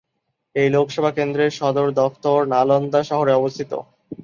[0.55, 3.71] এই লোকসভা কেন্দ্রের সদর দফতর নালন্দা শহরে অবস্থিত।